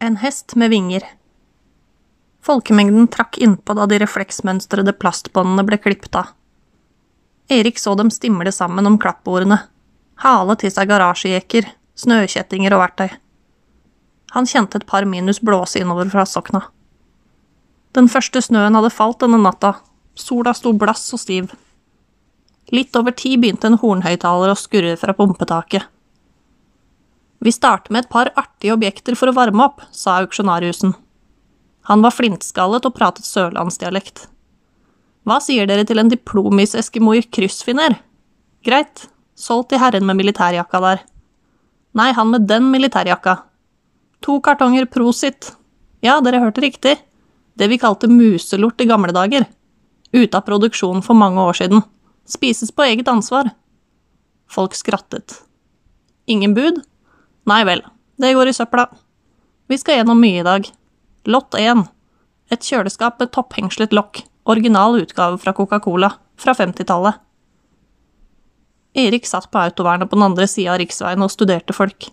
[0.00, 1.02] En hest med vinger.
[2.46, 6.28] Folkemengden trakk innpå da de refleksmønstrede plastbåndene ble klippet av.
[7.50, 9.58] Erik så dem stimle sammen om klappbordene,
[10.22, 11.66] hale til seg garasjejekker,
[11.98, 13.08] snøkjettinger og verktøy.
[14.36, 16.62] Han kjente et par minus blåse innover fra sokna.
[17.98, 19.80] Den første snøen hadde falt denne natta,
[20.14, 21.50] sola sto blass og stiv.
[22.70, 25.90] Litt over ti begynte en hornhøyttaler å skurre fra pumpetaket.
[27.44, 30.94] Vi starter med et par artige objekter for å varme opp, sa auksjonariusen.
[31.88, 34.26] Han var flintskallet og pratet sørlandsdialekt.
[35.28, 37.94] Hva sier dere til en diplomis-eskimoer kryssfiner?
[38.66, 39.06] Greit,
[39.38, 41.04] solgt til herren med militærjakka der.
[41.96, 43.38] Nei, han med den militærjakka.
[44.24, 45.52] To kartonger Prosit.
[46.04, 46.96] Ja, dere hørte riktig.
[47.58, 49.46] Det vi kalte muselort i gamle dager.
[50.12, 51.82] Ute av produksjon for mange år siden.
[52.28, 53.50] Spises på eget ansvar.
[54.48, 55.40] Folk skrattet.
[56.26, 56.82] Ingen bud?
[57.48, 57.80] Nei vel,
[58.20, 58.88] det går i søpla.
[59.68, 60.66] Vi skal gjennom mye i dag.
[61.28, 61.86] Lott 1.
[62.52, 64.20] Et kjøleskap med topphengslet lokk.
[64.48, 66.10] Original utgave fra Coca-Cola.
[66.38, 67.16] Fra 50-tallet.
[68.98, 72.08] Erik satt på autovernet på den andre sida av riksveien og studerte folk.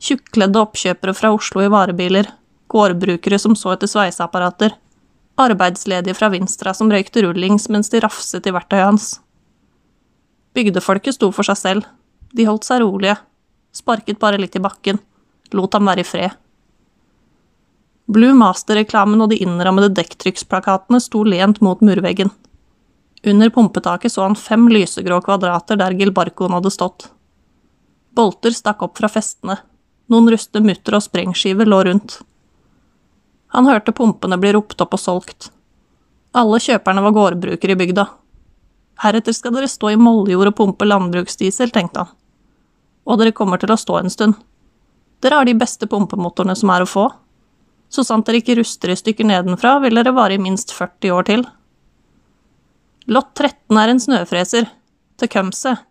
[0.00, 2.30] Tjukkledde oppkjøpere fra Oslo i varebiler,
[2.72, 4.74] gårdbrukere som så etter sveiseapparater,
[5.40, 9.10] arbeidsledige fra Vinstra som røykte rullings mens de rafset i verktøyet hans.
[10.56, 11.90] Bygdefolket sto for seg selv,
[12.32, 13.18] de holdt seg rolige,
[13.72, 14.98] sparket bare litt i bakken,
[15.54, 16.36] lot ham være i fred.
[18.10, 22.32] Blue Master-reklamen og de innrammede dekktrykksplakatene sto lent mot murveggen.
[23.22, 27.06] Under pumpetaket så han fem lysegrå kvadrater der Gilbarcoen hadde stått.
[28.16, 29.60] Bolter stakk opp fra festene,
[30.10, 32.18] noen rustne mutter og sprengskiver lå rundt.
[33.54, 35.50] Han hørte pumpene bli ropt opp og solgt.
[36.34, 38.08] Alle kjøperne var gårdbrukere i bygda.
[39.04, 42.16] Heretter skal dere stå i moljord og pumpe landbruksdiesel, tenkte han
[43.10, 44.38] og dere kommer til å stå en stund.
[45.20, 47.08] Dere har de beste pumpemotorene som er å få.
[47.90, 51.26] Så sant dere ikke ruster i stykker nedenfra, vil dere vare i minst 40 år
[51.28, 51.44] til.
[53.10, 54.68] Lott 13 er en snøfreser.
[55.18, 55.82] Tecumseh.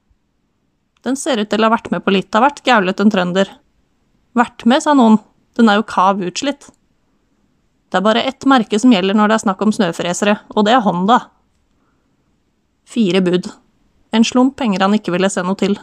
[1.04, 3.52] Den ser ut til å ha vært med på litt av hvert, gaulet en trønder.
[4.40, 5.20] Vært med, sa noen.
[5.60, 6.70] Den er jo kav utslitt.
[7.90, 10.76] Det er bare ett merke som gjelder når det er snakk om snøfresere, og det
[10.76, 11.20] er Honda.
[12.90, 13.50] Fire bud.
[14.14, 15.76] En slump penger han ikke ville se noe til.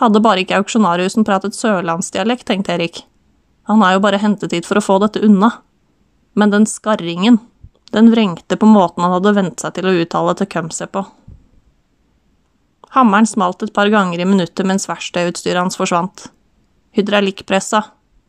[0.00, 3.02] Hadde bare ikke auksjonarhusen pratet sørlandsdialekt, tenkte Erik.
[3.68, 5.52] Han er jo bare hentet hit for å få dette unna.
[6.34, 7.36] Men den skarringen,
[7.92, 11.04] den vrengte på måten han hadde vent seg til å uttale til kømse på.
[12.94, 16.24] Hammeren smalt et par ganger i minuttet mens verkstedutstyret hans forsvant.
[16.96, 17.84] Hydraulikkpressa,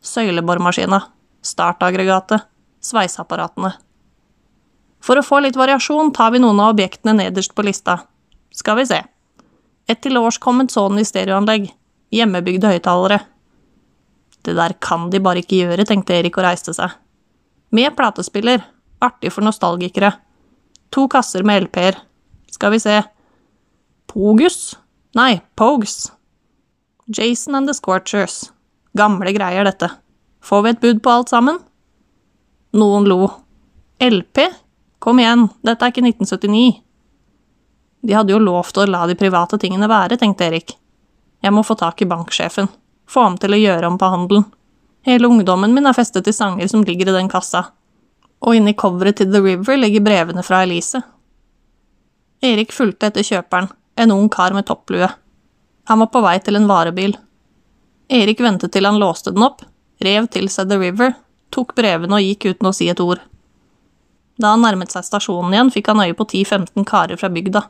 [0.05, 0.99] søyleboremaskina,
[1.41, 2.45] startaggregatet,
[2.85, 3.71] sveiseapparatene.
[5.01, 8.03] For å få litt variasjon tar vi noen av objektene nederst på lista.
[8.53, 9.01] Skal vi se.
[9.89, 11.69] Et til årskomment Sony stereoanlegg.
[12.11, 13.21] Hjemmebygde høyttalere.
[14.41, 16.93] Det der kan de bare ikke gjøre, tenkte Erik og reiste seg.
[17.71, 18.63] Med platespiller.
[19.01, 20.11] Artig for nostalgikere.
[20.91, 21.97] To kasser med LP-er.
[22.51, 22.99] Skal vi se
[24.11, 24.75] Pogus?
[25.15, 26.11] Nei, Pogues.
[27.07, 28.51] Jason and the Scorchers.
[28.97, 29.87] Gamle greier, dette.
[30.43, 31.59] Får vi et bud på alt sammen?
[32.75, 33.29] Noen lo.
[34.01, 34.45] LP?
[35.01, 36.81] Kom igjen, dette er ikke 1979.
[38.01, 40.73] De hadde jo lovt å la de private tingene være, tenkte Erik.
[41.41, 42.69] Jeg må få tak i banksjefen.
[43.09, 44.45] Få ham til å gjøre om på handelen.
[45.05, 47.67] Hele ungdommen min er festet til sanger som ligger i den kassa.
[48.41, 51.01] Og inni coveret til The River ligger brevene fra Elise.
[52.41, 53.69] Erik fulgte etter kjøperen,
[54.01, 55.09] en ung kar med topplue.
[55.89, 57.13] Han var på vei til en varebil.
[58.09, 59.61] Erik ventet til han låste den opp,
[60.01, 61.13] rev til seg The River,
[61.53, 63.21] tok brevene og gikk uten å si et ord.
[64.41, 67.67] Da han nærmet seg stasjonen igjen, fikk han øye på 10–15 karer fra bygda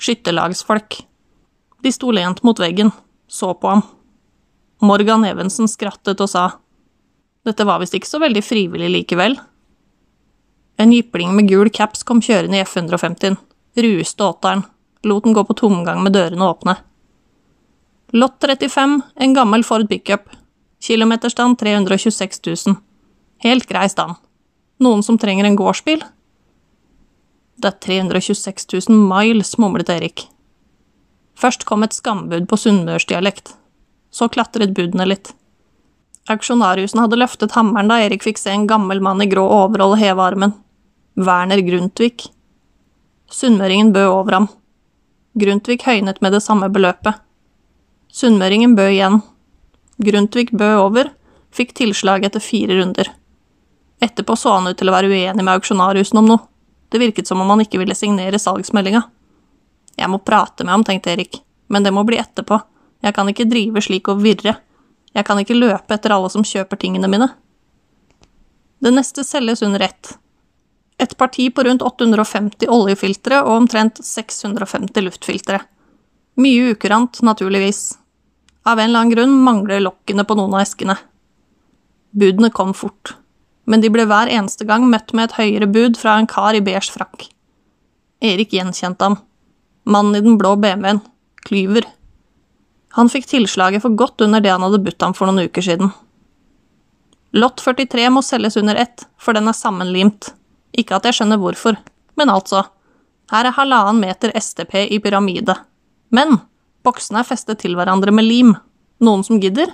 [0.00, 1.02] skytterlagsfolk.
[1.84, 2.90] De sto lent mot veggen,
[3.28, 3.84] så på ham.
[4.80, 6.44] Morgan Evensen skrattet og sa,
[7.44, 9.36] dette var visst ikke så veldig frivillig likevel.
[10.80, 13.36] En jypling med gul caps kom kjørende i F-150-en,
[13.80, 14.64] ruste åtteren,
[15.04, 16.76] lot den gå på tomgang med dørene åpne.
[18.16, 20.28] Lott 35, en gammel Ford pickup,
[20.82, 22.80] kilometerstand 326 000.
[23.44, 24.16] Helt grei stand.
[24.80, 26.02] Noen som trenger en gårdsbil?
[27.60, 30.22] Det er 326 000 miles, mumlet Erik.
[31.36, 33.52] Først kom et skambud på sunnmørsdialekt.
[34.10, 35.34] Så klatret budene litt.
[36.32, 40.24] Auksjonarhusene hadde løftet hammeren da Erik fikk se en gammel mann i grå overhold heve
[40.24, 40.54] armen.
[41.20, 42.30] Werner Grundtvig.
[43.30, 44.48] Sunnmøringen bød over ham.
[45.36, 47.20] Grundtvig høynet med det samme beløpet.
[48.08, 49.20] Sunnmøringen bød igjen.
[50.00, 51.12] Grundtvig bød over,
[51.52, 53.12] fikk tilslag etter fire runder.
[54.00, 56.49] Etterpå så han ut til å være uenig med auksjonarhusene om noe.
[56.90, 59.02] Det virket som om han ikke ville signere salgsmeldinga.
[59.96, 62.58] Jeg må prate med ham, tenkte Erik, men det må bli etterpå.
[63.04, 64.56] Jeg kan ikke drive slik og virre.
[65.14, 67.30] Jeg kan ikke løpe etter alle som kjøper tingene mine.
[68.80, 70.16] Det neste selges under ett.
[71.00, 75.60] Et parti på rundt 850 oljefiltre og omtrent 650 luftfiltre.
[76.40, 77.98] Mye ukurant, naturligvis.
[78.64, 80.96] Av en eller annen grunn mangler lokkene på noen av eskene.
[82.10, 83.14] Budene kom fort,
[83.70, 86.62] men de ble hver eneste gang møtt med et høyere bud fra en kar i
[86.64, 87.28] beige frakk.
[88.20, 89.16] Erik gjenkjente ham.
[89.86, 91.00] Mannen i den blå BMW-en.
[91.46, 91.86] Klyver.
[92.98, 95.92] Han fikk tilslaget for godt under det han hadde budt ham for noen uker siden.
[97.38, 100.32] Lott 43 må selges under ett, for den er sammenlimt.
[100.74, 101.78] Ikke at jeg skjønner hvorfor,
[102.18, 102.64] men altså.
[103.30, 105.54] Her er halvannen meter STP i pyramide.
[106.10, 106.40] Men
[106.82, 108.56] boksene er festet til hverandre med lim.
[109.00, 109.70] Noen som gidder?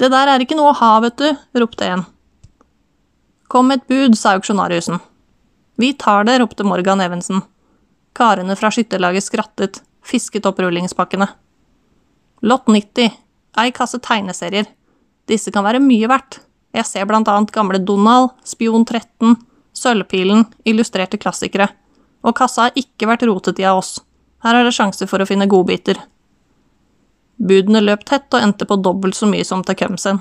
[0.00, 1.28] Det der er ikke noe å ha, vet du,
[1.60, 2.06] ropte en.
[3.48, 4.98] Kom et bud, sa auksjonariusen.
[5.80, 7.40] Vi tar det, ropte Morgan Evensen.
[8.12, 11.28] Karene fra skytterlaget skrattet, fisket opp rullingspakkene.
[12.44, 13.14] Lott 90,
[13.62, 14.68] ei kasse tegneserier.
[15.28, 16.42] Disse kan være mye verdt.
[16.76, 19.38] Jeg ser blant annet gamle Donald, Spion 13,
[19.72, 21.70] Sølvpilen, illustrerte klassikere.
[22.26, 23.96] Og kassa har ikke vært rotet i av oss.
[24.44, 25.98] Her er det sjanse for å finne godbiter.
[27.38, 30.20] Budene løp tett og endte på dobbelt så mye som til kømsen.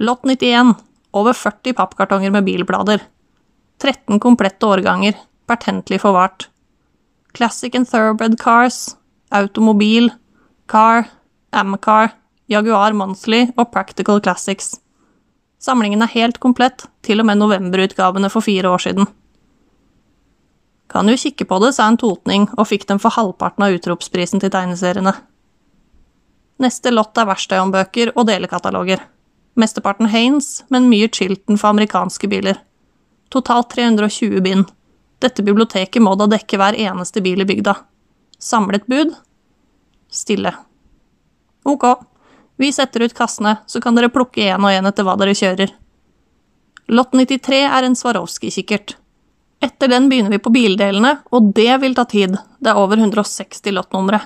[0.00, 0.74] Lott 91,
[1.12, 3.02] over 40 pappkartonger med bilblader.
[3.82, 5.14] 13 komplette årganger,
[5.48, 6.48] pertentlig forvart.
[7.34, 8.96] Classic and Thoroughbred Cars,
[9.30, 10.10] Automobil,
[10.66, 11.04] Car,
[11.50, 12.10] Amcar,
[12.50, 14.74] Jaguar Monthly og Practical Classics.
[15.60, 19.08] Samlingen er helt komplett, til og med novemberutgavene for fire år siden.
[20.90, 24.42] Kan jo kikke på det, sa en totning og fikk dem for halvparten av utropsprisen
[24.42, 25.12] til tegneseriene.
[26.60, 29.04] Neste lott er verkstedhåndbøker og delekataloger.
[29.60, 32.58] Mesteparten Haines, men mye Chilton for amerikanske biler.
[33.30, 34.70] Totalt 320 bind.
[35.20, 37.76] Dette biblioteket må da dekke hver eneste bil i bygda.
[38.40, 39.12] Samlet bud?
[40.10, 40.54] Stille.
[41.68, 41.84] Ok,
[42.56, 45.70] vi setter ut kassene, så kan dere plukke én og én etter hva dere kjører.
[46.90, 48.96] Lott 93 er en Swarovski-kikkert.
[49.62, 53.76] Etter den begynner vi på bildelene, og det vil ta tid, det er over 160
[53.76, 54.22] lottnumre.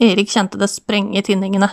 [0.00, 1.68] Erik kjente det sprenge i tinningene.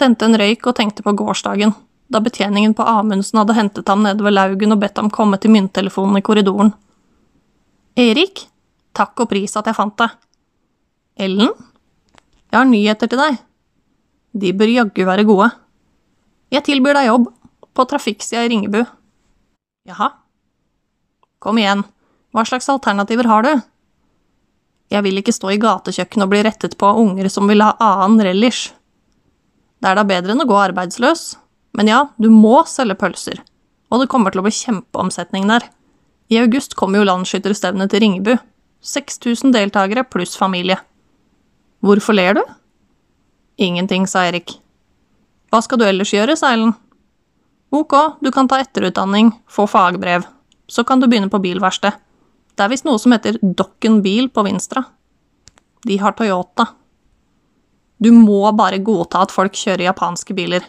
[0.00, 1.74] Tente en røyk og tenkte på gårsdagen,
[2.10, 5.54] da betjeningen på Amundsen hadde hentet ham nede ved Laugen og bedt ham komme til
[5.54, 6.72] mynttelefonen i korridoren.
[7.94, 8.46] Erik,
[8.94, 10.16] takk og pris at jeg fant deg.
[11.14, 11.52] Ellen?
[12.50, 13.38] Jeg har nyheter til deg.
[14.34, 15.48] De bør jaggu være gode.
[16.50, 17.30] Jeg tilbyr deg jobb,
[17.74, 18.82] på trafikksida i Ringebu.
[19.90, 20.10] Jaha.
[21.42, 21.82] Kom igjen,
[22.34, 23.52] hva slags alternativer har du?
[24.94, 27.74] Jeg vil ikke stå i gatekjøkkenet og bli rettet på av unger som vil ha
[27.82, 28.72] annen relish.
[29.84, 31.34] Det er da bedre enn å gå arbeidsløs,
[31.76, 33.42] men ja, du må selge pølser,
[33.92, 35.66] og det kommer til å bli kjempeomsetning der.
[36.32, 38.30] I august kommer jo landsskytterstevnet til Ringebu.
[38.80, 40.78] 6000 deltakere pluss familie.
[41.84, 42.40] Hvorfor ler du?
[43.60, 44.54] Ingenting, sa Erik.
[45.52, 46.72] Hva skal du ellers gjøre, sa Ellen.
[47.68, 47.92] Ok,
[48.24, 50.24] du kan ta etterutdanning, få fagbrev.
[50.64, 51.92] Så kan du begynne på bilverksted.
[52.56, 54.86] Det er visst noe som heter Dokken bil på Vinstra.
[55.84, 56.70] De har Toyota.
[58.04, 60.64] Du må bare godta at folk kjører japanske biler.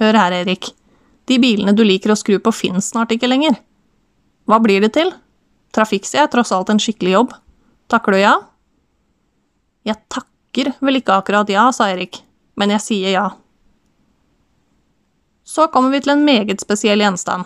[0.00, 0.70] Hør her, Erik.
[1.28, 3.58] De bilene du liker å skru på, finnes snart ikke lenger.
[4.48, 5.10] Hva blir det til?
[5.76, 7.34] Trafikksida er tross alt en skikkelig jobb.
[7.92, 8.32] Takker du ja?
[9.84, 12.22] Jeg takker vel ikke akkurat ja, sa Erik,
[12.56, 13.26] men jeg sier ja.
[15.44, 17.44] Så kommer vi til en meget spesiell gjenstand.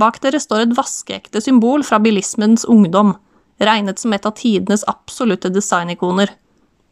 [0.00, 3.14] Bak dere står et vaskeekte symbol fra bilismens ungdom,
[3.60, 6.32] regnet som et av tidenes absolutte designikoner.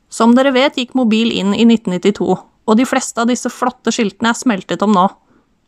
[0.09, 2.37] Som dere vet, gikk mobil inn i 1992,
[2.69, 5.07] og de fleste av disse flotte skiltene er smeltet om nå.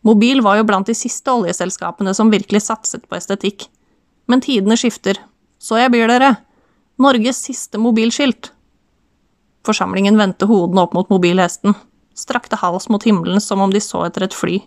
[0.06, 3.66] Mobil var jo blant de siste oljeselskapene som virkelig satset på estetikk.
[4.30, 5.18] Men tidene skifter,
[5.60, 6.30] så jeg byr dere
[7.00, 8.50] Norges siste mobilskilt.
[9.64, 11.74] Forsamlingen vendte hodene opp mot mobilhesten,
[12.16, 14.58] strakte hals mot himmelen som om de så etter et fly.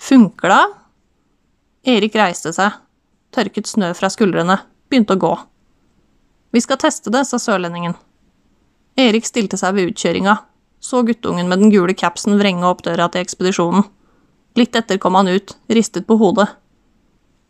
[0.00, 0.64] Funker det?
[1.96, 2.76] Erik reiste seg,
[3.34, 5.32] tørket snø fra skuldrene, begynte å gå.
[6.52, 7.96] Vi skal teste det, sa sørlendingen.
[8.98, 10.34] Erik stilte seg ved utkjøringa,
[10.82, 13.84] så guttungen med den gule capsen vrenge opp døra til ekspedisjonen.
[14.58, 16.48] Litt etter kom han ut, ristet på hodet.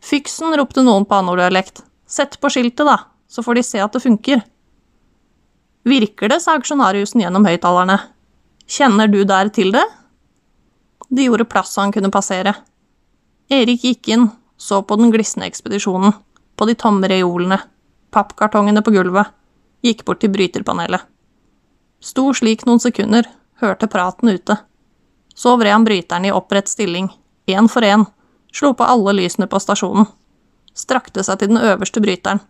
[0.05, 1.81] Fyksen, ropte noen på annorddialekt.
[2.05, 4.45] Sett på skiltet, da, så får de se at det funker.
[5.89, 7.97] Virker det, sa auksjonariusen gjennom høyttalerne.
[8.69, 9.85] Kjenner du der til det?
[11.09, 12.53] De gjorde plass så han kunne passere.
[13.49, 14.29] Erik gikk inn,
[14.61, 16.13] så på den glisne ekspedisjonen,
[16.53, 17.57] på de tomme reolene,
[18.13, 19.31] pappkartongene på gulvet,
[19.81, 21.01] gikk bort til bryterpanelet.
[21.99, 23.27] Sto slik noen sekunder,
[23.59, 24.57] hørte praten ute.
[25.35, 27.09] Så vred han bryteren i opprett stilling,
[27.47, 28.05] én for én,
[28.53, 30.07] slo på alle lysene på stasjonen.
[30.73, 32.41] Strakte seg til den øverste bryteren,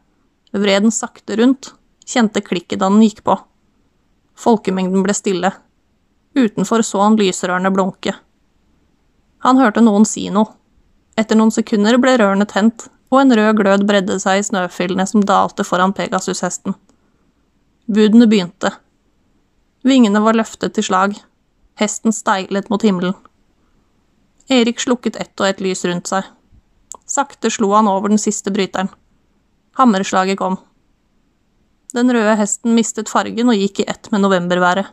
[0.54, 1.74] vred den sakte rundt,
[2.06, 3.38] kjente klikket da den gikk på.
[4.40, 5.52] Folkemengden ble stille.
[6.38, 8.14] Utenfor så han lysrørene blunke.
[9.46, 10.54] Han hørte noen si noe,
[11.20, 15.26] Etter noen sekunder ble rørene tent, og en rød glød bredde seg i snøfillene som
[15.26, 16.78] dalte foran Pegasus-hesten.
[17.90, 18.72] Budene begynte.
[19.88, 21.14] Vingene var løftet til slag.
[21.80, 23.16] Hesten steilet mot himmelen.
[24.52, 26.26] Erik slukket ett og ett lys rundt seg.
[27.08, 28.90] Sakte slo han over den siste bryteren.
[29.80, 30.58] Hammerslaget kom.
[31.96, 34.90] Den røde hesten mistet fargen og gikk i ett med novemberværet.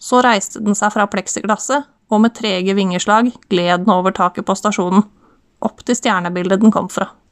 [0.00, 4.56] Så reiste den seg fra pleksiglasset, og med trege vingeslag gled den over taket på
[4.58, 5.04] stasjonen,
[5.64, 7.10] opp til stjernebildet den kom fra.